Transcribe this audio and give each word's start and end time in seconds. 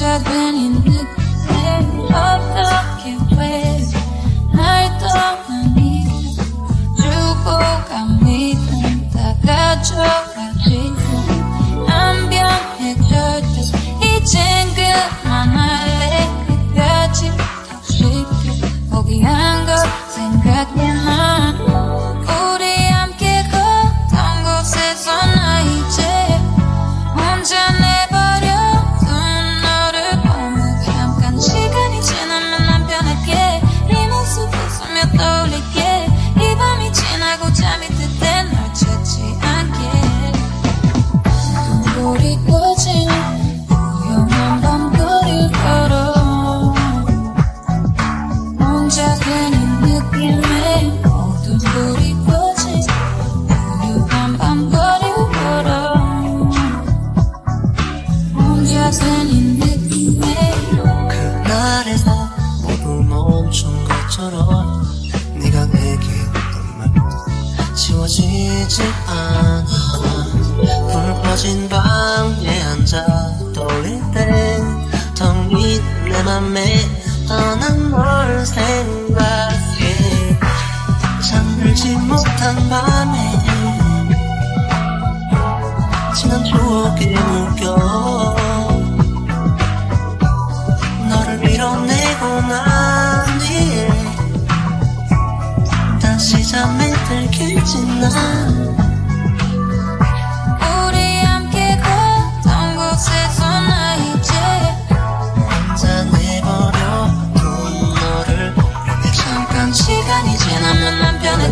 혼자 0.00 0.18
되는 0.22 0.72
느낌에 0.76 1.04
어떻게 2.06 3.18
왜날 3.36 4.98
떠나니 4.98 6.06
주고 6.96 7.58
간 7.86 8.18
믿음 8.24 9.10
다 9.10 9.36
가져가지 9.44 10.99
그날에서 61.50 62.30
모두 62.62 63.02
멈춘 63.02 63.84
것처럼 63.84 64.86
네가 65.34 65.66
내게 65.66 66.06
했던 66.08 66.78
말 66.78 67.74
지워지지 67.74 68.82
않아. 69.08 69.66
불 70.92 71.22
꺼진 71.22 71.68
방에 71.68 72.62
앉아 72.62 73.04
떠올릴 73.52 74.00
때텅빈내 75.16 76.22
맘에 76.22 76.88
떠난 77.26 77.90
널 77.90 78.46
생각해. 78.46 80.38
잠들지 81.28 81.96
못한 81.96 82.68
밤에 82.68 83.32
지난 86.14 86.44
추억에 86.44 87.06
묶여 87.06 88.39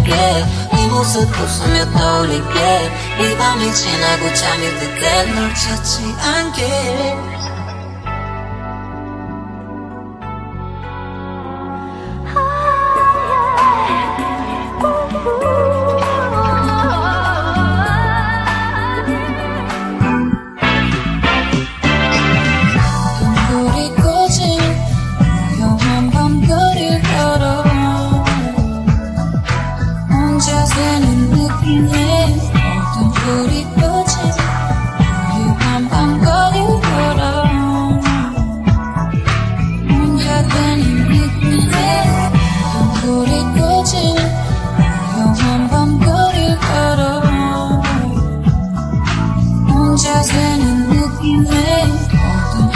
난 0.08 0.18
변할게. 0.18 0.76
네 0.76 0.86
모습 0.88 1.28
웃으며 1.30 1.90
떠올릴게. 1.92 2.90
이 3.20 3.36
밤이 3.36 3.72
지나고 3.74 4.34
잠이 4.34 4.66
들 4.78 4.98
때 5.00 5.24
널 5.34 5.54
찾지 5.54 6.02
않게 6.20 7.37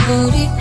Then 0.05 0.53